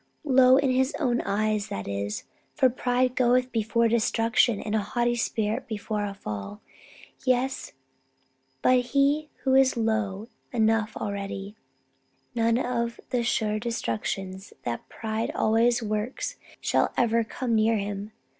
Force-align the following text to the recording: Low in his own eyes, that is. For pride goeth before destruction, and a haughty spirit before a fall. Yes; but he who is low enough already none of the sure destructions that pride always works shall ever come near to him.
Low 0.23 0.57
in 0.57 0.71
his 0.71 0.95
own 0.99 1.21
eyes, 1.23 1.67
that 1.67 1.87
is. 1.87 2.23
For 2.55 2.71
pride 2.71 3.15
goeth 3.15 3.51
before 3.51 3.87
destruction, 3.87 4.59
and 4.59 4.73
a 4.73 4.79
haughty 4.79 5.13
spirit 5.13 5.67
before 5.67 6.05
a 6.05 6.15
fall. 6.15 6.59
Yes; 7.23 7.73
but 8.63 8.79
he 8.79 9.29
who 9.43 9.53
is 9.53 9.77
low 9.77 10.27
enough 10.51 10.97
already 10.97 11.55
none 12.33 12.57
of 12.57 12.99
the 13.11 13.21
sure 13.21 13.59
destructions 13.59 14.53
that 14.63 14.89
pride 14.89 15.29
always 15.35 15.83
works 15.83 16.35
shall 16.59 16.91
ever 16.97 17.23
come 17.23 17.53
near 17.53 17.75
to 17.75 17.81
him. 17.83 18.11